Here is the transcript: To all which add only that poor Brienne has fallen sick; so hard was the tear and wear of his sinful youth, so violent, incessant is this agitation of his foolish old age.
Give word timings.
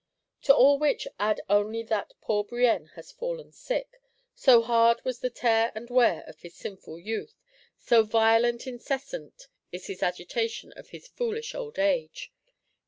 To 0.45 0.55
all 0.55 0.79
which 0.79 1.07
add 1.19 1.41
only 1.47 1.83
that 1.83 2.13
poor 2.21 2.43
Brienne 2.43 2.87
has 2.95 3.11
fallen 3.11 3.51
sick; 3.51 4.01
so 4.33 4.63
hard 4.63 4.99
was 5.05 5.19
the 5.19 5.29
tear 5.29 5.71
and 5.75 5.91
wear 5.91 6.23
of 6.25 6.39
his 6.39 6.55
sinful 6.55 6.97
youth, 6.97 7.35
so 7.77 8.01
violent, 8.01 8.65
incessant 8.65 9.47
is 9.71 9.85
this 9.85 10.01
agitation 10.01 10.71
of 10.75 10.89
his 10.89 11.07
foolish 11.07 11.53
old 11.53 11.77
age. 11.77 12.33